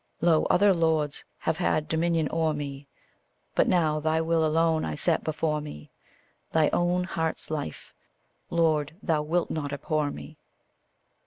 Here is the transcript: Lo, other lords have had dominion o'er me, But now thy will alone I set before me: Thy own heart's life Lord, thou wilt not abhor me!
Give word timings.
Lo, 0.19 0.45
other 0.45 0.73
lords 0.73 1.23
have 1.37 1.57
had 1.59 1.87
dominion 1.87 2.27
o'er 2.33 2.55
me, 2.55 2.87
But 3.53 3.67
now 3.67 3.99
thy 3.99 4.19
will 4.19 4.43
alone 4.43 4.83
I 4.83 4.95
set 4.95 5.23
before 5.23 5.61
me: 5.61 5.91
Thy 6.51 6.69
own 6.73 7.03
heart's 7.03 7.51
life 7.51 7.93
Lord, 8.49 8.95
thou 9.03 9.21
wilt 9.21 9.51
not 9.51 9.71
abhor 9.71 10.09
me! 10.09 10.39